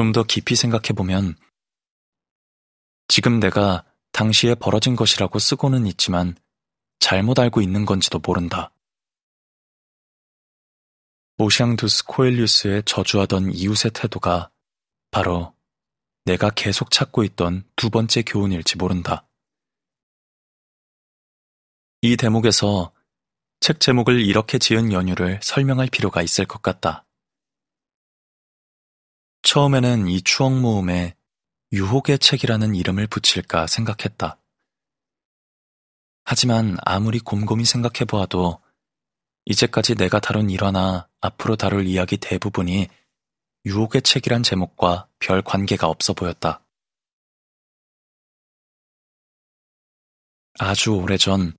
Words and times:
좀 0.00 0.12
더 0.12 0.22
깊이 0.24 0.56
생각해보면 0.56 1.36
지금 3.06 3.38
내가 3.38 3.84
당시에 4.12 4.54
벌어진 4.54 4.96
것이라고 4.96 5.38
쓰고는 5.38 5.86
있지만 5.88 6.36
잘못 7.00 7.38
알고 7.38 7.60
있는 7.60 7.84
건지도 7.84 8.18
모른다. 8.18 8.72
오샹두스 11.36 12.06
코엘리우스의 12.06 12.84
저주하던 12.86 13.52
이웃의 13.52 13.90
태도가 13.92 14.50
바로 15.10 15.54
내가 16.24 16.48
계속 16.48 16.90
찾고 16.90 17.22
있던 17.24 17.64
두 17.76 17.90
번째 17.90 18.22
교훈일지 18.22 18.78
모른다. 18.78 19.28
이 22.00 22.16
대목에서 22.16 22.92
책 23.60 23.80
제목을 23.80 24.22
이렇게 24.22 24.58
지은 24.58 24.94
연유를 24.94 25.40
설명할 25.42 25.88
필요가 25.88 26.22
있을 26.22 26.46
것 26.46 26.62
같다. 26.62 27.04
처음에는 29.50 30.06
이 30.06 30.22
추억 30.22 30.52
모음에 30.52 31.16
유혹의 31.72 32.20
책이라는 32.20 32.76
이름을 32.76 33.08
붙일까 33.08 33.66
생각했다. 33.66 34.38
하지만 36.22 36.76
아무리 36.86 37.18
곰곰이 37.18 37.64
생각해 37.64 38.04
보아도 38.06 38.60
이제까지 39.46 39.96
내가 39.96 40.20
다룬 40.20 40.50
일화나 40.50 41.08
앞으로 41.20 41.56
다룰 41.56 41.88
이야기 41.88 42.16
대부분이 42.16 42.86
유혹의 43.66 44.02
책이란 44.02 44.44
제목과 44.44 45.08
별 45.18 45.42
관계가 45.42 45.88
없어 45.88 46.12
보였다. 46.12 46.64
아주 50.60 50.92
오래전 50.92 51.56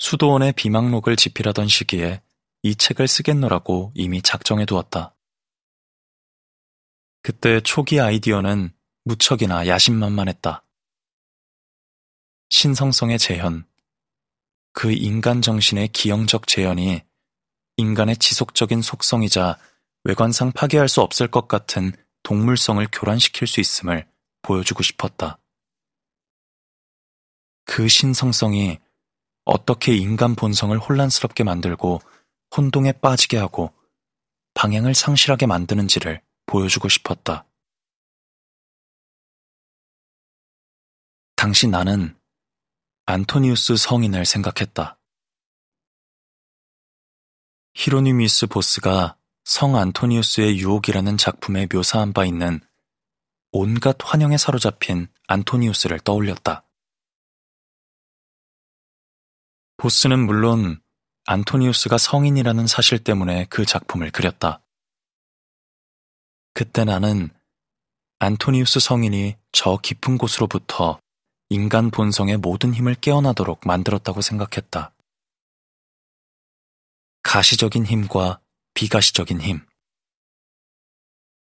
수도원의 0.00 0.52
비망록을 0.52 1.16
집필하던 1.16 1.66
시기에 1.68 2.20
이 2.62 2.76
책을 2.76 3.08
쓰겠노라고 3.08 3.92
이미 3.94 4.20
작정해 4.20 4.66
두었다. 4.66 5.15
그때 7.26 7.60
초기 7.60 7.98
아이디어는 7.98 8.70
무척이나 9.02 9.66
야심만만했다. 9.66 10.62
신성성의 12.50 13.18
재현, 13.18 13.66
그 14.72 14.92
인간 14.92 15.42
정신의 15.42 15.88
기형적 15.88 16.46
재현이 16.46 17.02
인간의 17.78 18.18
지속적인 18.18 18.80
속성이자 18.80 19.58
외관상 20.04 20.52
파괴할 20.52 20.88
수 20.88 21.00
없을 21.00 21.26
것 21.26 21.48
같은 21.48 21.90
동물성을 22.22 22.86
교란시킬 22.92 23.48
수 23.48 23.58
있음을 23.58 24.06
보여주고 24.42 24.84
싶었다. 24.84 25.40
그 27.64 27.88
신성성이 27.88 28.78
어떻게 29.44 29.96
인간 29.96 30.36
본성을 30.36 30.78
혼란스럽게 30.78 31.42
만들고 31.42 32.00
혼동에 32.56 32.92
빠지게 32.92 33.36
하고 33.36 33.72
방향을 34.54 34.94
상실하게 34.94 35.46
만드는지를 35.46 36.24
보여주고 36.46 36.88
싶었다. 36.88 37.46
당시 41.36 41.68
나는 41.68 42.18
안토니우스 43.04 43.76
성인을 43.76 44.24
생각했다. 44.24 44.98
히로니미스 47.74 48.46
보스가 48.46 49.16
성 49.44 49.76
안토니우스의 49.76 50.58
유혹이라는 50.58 51.16
작품에 51.18 51.68
묘사한 51.72 52.12
바 52.12 52.24
있는 52.24 52.60
온갖 53.52 53.96
환영에 54.00 54.38
사로잡힌 54.38 55.08
안토니우스를 55.28 56.00
떠올렸다. 56.00 56.66
보스는 59.76 60.18
물론 60.26 60.82
안토니우스가 61.26 61.98
성인이라는 61.98 62.66
사실 62.66 62.98
때문에 62.98 63.46
그 63.50 63.64
작품을 63.64 64.10
그렸다. 64.10 64.65
그때 66.56 66.84
나는 66.84 67.28
안토니우스 68.18 68.80
성인이 68.80 69.36
저 69.52 69.76
깊은 69.76 70.16
곳으로부터 70.16 70.98
인간 71.50 71.90
본성의 71.90 72.38
모든 72.38 72.72
힘을 72.72 72.94
깨어나도록 72.94 73.66
만들었다고 73.66 74.22
생각했다. 74.22 74.94
가시적인 77.22 77.84
힘과 77.84 78.40
비가시적인 78.72 79.42
힘. 79.42 79.66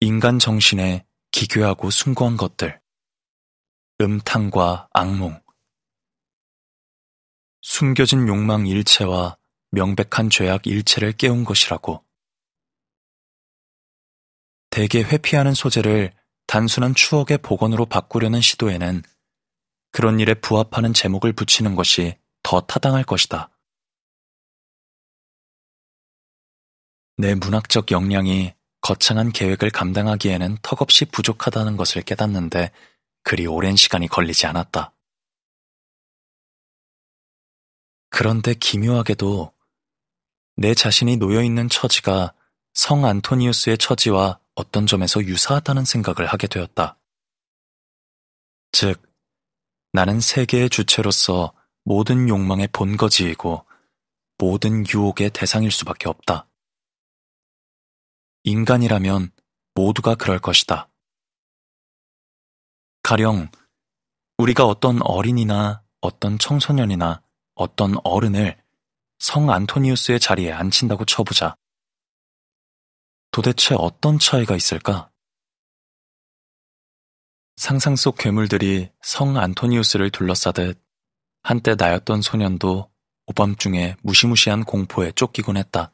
인간 0.00 0.38
정신의 0.38 1.04
기괴하고 1.32 1.90
숭고한 1.90 2.38
것들. 2.38 2.80
음탕과 4.00 4.88
악몽. 4.94 5.38
숨겨진 7.60 8.26
욕망 8.26 8.66
일체와 8.66 9.36
명백한 9.70 10.30
죄악 10.30 10.66
일체를 10.66 11.12
깨운 11.12 11.44
것이라고. 11.44 12.03
대개 14.74 15.02
회피하는 15.02 15.54
소재를 15.54 16.12
단순한 16.48 16.96
추억의 16.96 17.38
복원으로 17.38 17.86
바꾸려는 17.86 18.40
시도에는 18.40 19.04
그런 19.92 20.18
일에 20.18 20.34
부합하는 20.34 20.92
제목을 20.92 21.32
붙이는 21.32 21.76
것이 21.76 22.18
더 22.42 22.60
타당할 22.60 23.04
것이다. 23.04 23.50
내 27.16 27.36
문학적 27.36 27.92
역량이 27.92 28.52
거창한 28.80 29.30
계획을 29.30 29.70
감당하기에는 29.70 30.58
턱없이 30.60 31.04
부족하다는 31.04 31.76
것을 31.76 32.02
깨닫는데 32.02 32.72
그리 33.22 33.46
오랜 33.46 33.76
시간이 33.76 34.08
걸리지 34.08 34.46
않았다. 34.46 34.92
그런데 38.10 38.54
기묘하게도 38.54 39.52
내 40.56 40.74
자신이 40.74 41.16
놓여있는 41.18 41.68
처지가 41.68 42.34
성 42.72 43.04
안토니우스의 43.04 43.78
처지와 43.78 44.40
어떤 44.54 44.86
점에서 44.86 45.22
유사하다는 45.22 45.84
생각을 45.84 46.26
하게 46.26 46.46
되었다. 46.46 46.98
즉, 48.72 49.02
나는 49.92 50.20
세계의 50.20 50.70
주체로서 50.70 51.54
모든 51.84 52.28
욕망의 52.28 52.68
본거지이고 52.72 53.66
모든 54.38 54.84
유혹의 54.86 55.30
대상일 55.30 55.70
수밖에 55.70 56.08
없다. 56.08 56.48
인간이라면 58.44 59.30
모두가 59.74 60.14
그럴 60.14 60.38
것이다. 60.38 60.88
가령 63.02 63.50
우리가 64.38 64.66
어떤 64.66 65.00
어린이나 65.02 65.82
어떤 66.00 66.38
청소년이나 66.38 67.22
어떤 67.54 67.94
어른을 68.02 68.60
성 69.18 69.50
안토니우스의 69.50 70.20
자리에 70.20 70.52
앉힌다고 70.52 71.04
쳐보자. 71.04 71.56
도대체 73.34 73.74
어떤 73.76 74.20
차이가 74.20 74.54
있을까? 74.54 75.10
상상 77.56 77.96
속 77.96 78.16
괴물들이 78.16 78.92
성 79.02 79.36
안토니우스를 79.36 80.10
둘러싸듯 80.10 80.80
한때 81.42 81.74
나였던 81.74 82.22
소년도 82.22 82.92
오밤중에 83.26 83.96
무시무시한 84.02 84.62
공포에 84.62 85.10
쫓기곤 85.10 85.56
했다. 85.56 85.90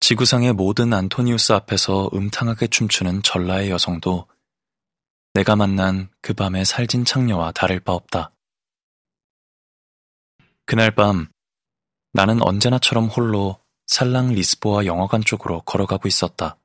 지구상의 0.00 0.52
모든 0.52 0.92
안토니우스 0.92 1.54
앞에서 1.54 2.10
음탕하게 2.12 2.66
춤추는 2.66 3.22
전라의 3.22 3.70
여성도 3.70 4.28
내가 5.32 5.56
만난 5.56 6.10
그 6.20 6.34
밤의 6.34 6.66
살진 6.66 7.06
창녀와 7.06 7.52
다를 7.52 7.80
바 7.80 7.94
없다. 7.94 8.34
그날 10.66 10.94
밤 10.94 11.28
나는 12.12 12.42
언제나처럼 12.42 13.06
홀로 13.06 13.63
살랑 13.86 14.30
리스보아 14.30 14.86
영화관 14.86 15.22
쪽으로 15.22 15.60
걸어가고 15.62 16.08
있었다. 16.08 16.58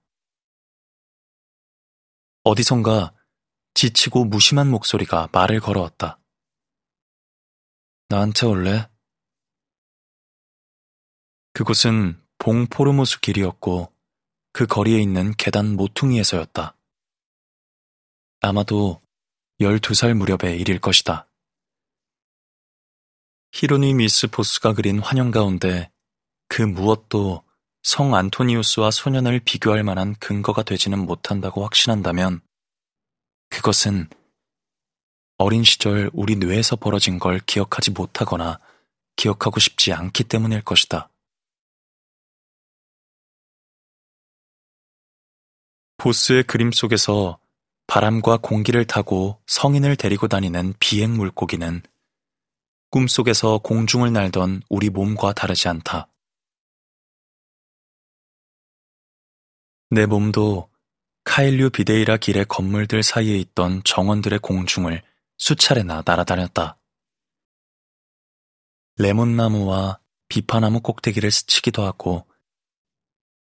어디선가 2.43 3.13
지치고 3.73 4.25
무심한 4.25 4.69
목소리가 4.69 5.29
말을 5.31 5.59
걸어왔다. 5.59 6.19
나한테 8.07 8.45
올래? 8.47 8.89
그곳은 11.53 12.21
봉포르모스 12.39 13.19
길이었고 13.19 13.93
그 14.51 14.65
거리에 14.65 14.99
있는 14.99 15.33
계단 15.35 15.75
모퉁이에서였다. 15.75 16.75
아마도 18.41 19.01
12살 19.59 20.13
무렵의 20.13 20.59
일일 20.59 20.79
것이다. 20.79 21.27
히로니 23.51 23.93
미스 23.93 24.27
보스가 24.27 24.73
그린 24.73 24.99
환영 24.99 25.31
가운데 25.31 25.91
그 26.49 26.63
무엇도 26.63 27.43
성 27.83 28.15
안토니우스와 28.15 28.91
소년을 28.91 29.39
비교할 29.39 29.83
만한 29.83 30.15
근거가 30.15 30.63
되지는 30.63 30.99
못한다고 30.99 31.63
확신한다면 31.63 32.41
그것은 33.49 34.09
어린 35.37 35.63
시절 35.63 36.09
우리 36.11 36.35
뇌에서 36.35 36.75
벌어진 36.75 37.17
걸 37.17 37.39
기억하지 37.39 37.91
못하거나 37.91 38.59
기억하고 39.15 39.59
싶지 39.59 39.93
않기 39.93 40.25
때문일 40.25 40.63
것이다. 40.63 41.09
보스의 45.97 46.43
그림 46.43 46.71
속에서 46.71 47.39
바람과 47.87 48.37
공기를 48.37 48.85
타고 48.85 49.41
성인을 49.47 49.95
데리고 49.95 50.27
다니는 50.27 50.73
비행 50.79 51.15
물고기는 51.15 51.83
꿈속에서 52.89 53.59
공중을 53.59 54.11
날던 54.11 54.63
우리 54.69 54.89
몸과 54.89 55.33
다르지 55.33 55.67
않다. 55.67 56.07
내 59.91 60.05
몸도 60.05 60.69
카일류 61.23 61.71
비데이라 61.71 62.17
길의 62.17 62.45
건물들 62.45 63.01
사이에 63.01 63.37
있던 63.39 63.81
정원들의 63.83 64.37
공중을 64.39 65.01
수차례나 65.37 66.03
날아다녔다. 66.05 66.77
레몬나무와 68.97 69.99
비파나무 70.27 70.81
꼭대기를 70.81 71.31
스치기도 71.31 71.83
하고 71.83 72.27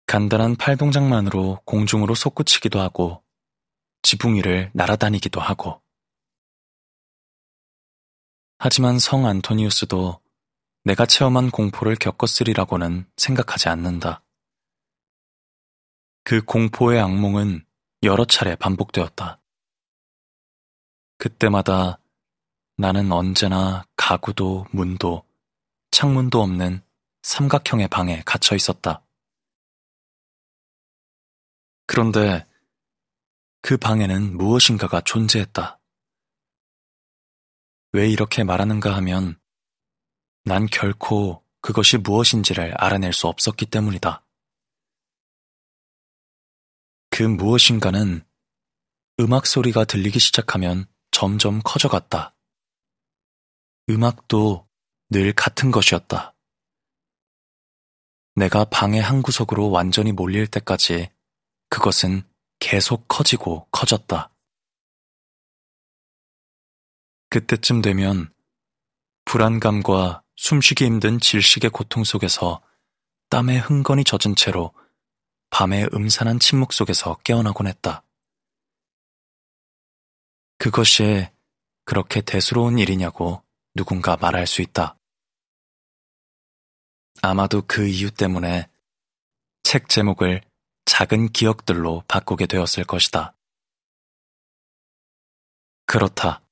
간단한 0.06 0.56
팔동작만으로 0.56 1.60
공중으로 1.66 2.14
솟구치기도 2.14 2.80
하고 2.80 3.22
지붕 4.00 4.36
위를 4.36 4.70
날아다니기도 4.72 5.38
하고 5.40 5.82
하지만 8.58 8.98
성 8.98 9.26
안토니우스도 9.26 10.20
내가 10.84 11.04
체험한 11.04 11.50
공포를 11.50 11.96
겪었으리라고는 11.96 13.06
생각하지 13.16 13.68
않는다. 13.68 14.22
그 16.24 16.42
공포의 16.44 17.00
악몽은 17.00 17.64
여러 18.04 18.24
차례 18.24 18.56
반복되었다. 18.56 19.40
그때마다 21.18 21.98
나는 22.76 23.12
언제나 23.12 23.84
가구도 23.96 24.66
문도 24.72 25.24
창문도 25.90 26.40
없는 26.40 26.82
삼각형의 27.22 27.88
방에 27.88 28.22
갇혀 28.24 28.56
있었다. 28.56 29.04
그런데 31.86 32.46
그 33.60 33.76
방에는 33.76 34.36
무엇인가가 34.36 35.00
존재했다. 35.02 35.78
왜 37.92 38.08
이렇게 38.08 38.42
말하는가 38.42 38.96
하면 38.96 39.38
난 40.44 40.66
결코 40.66 41.44
그것이 41.60 41.98
무엇인지를 41.98 42.74
알아낼 42.78 43.12
수 43.12 43.28
없었기 43.28 43.66
때문이다. 43.66 44.24
그 47.14 47.22
무엇인가는 47.22 48.24
음악 49.20 49.46
소리가 49.46 49.84
들리기 49.84 50.18
시작하면 50.18 50.86
점점 51.10 51.60
커져갔다. 51.62 52.34
음악도 53.90 54.66
늘 55.10 55.34
같은 55.34 55.70
것이었다. 55.70 56.34
내가 58.34 58.64
방의 58.64 59.02
한 59.02 59.20
구석으로 59.20 59.70
완전히 59.70 60.10
몰릴 60.10 60.46
때까지 60.46 61.10
그것은 61.68 62.22
계속 62.58 63.06
커지고 63.08 63.68
커졌다. 63.70 64.34
그때쯤 67.28 67.82
되면 67.82 68.32
불안감과 69.26 70.22
숨쉬기 70.36 70.86
힘든 70.86 71.20
질식의 71.20 71.72
고통 71.72 72.04
속에서 72.04 72.62
땀에 73.28 73.58
흥건히 73.58 74.02
젖은 74.02 74.34
채로 74.34 74.72
밤의 75.52 75.90
음산한 75.92 76.40
침묵 76.40 76.72
속에서 76.72 77.18
깨어나곤 77.24 77.66
했다. 77.66 78.02
그것이 80.56 81.28
그렇게 81.84 82.22
대수로운 82.22 82.78
일이냐고 82.78 83.44
누군가 83.74 84.16
말할 84.16 84.46
수 84.46 84.62
있다. 84.62 84.96
아마도 87.20 87.62
그 87.66 87.86
이유 87.86 88.10
때문에 88.10 88.70
책 89.62 89.90
제목을 89.90 90.40
작은 90.86 91.28
기억들로 91.32 92.02
바꾸게 92.08 92.46
되었을 92.46 92.84
것이다. 92.84 93.36
그렇다. 95.84 96.42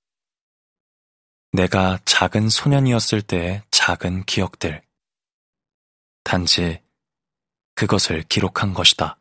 내가 1.52 1.98
작은 2.04 2.50
소년이었을 2.50 3.22
때의 3.22 3.62
작은 3.70 4.24
기억들. 4.24 4.82
단지 6.22 6.82
그것을 7.80 8.24
기록한 8.28 8.74
것이다. 8.74 9.16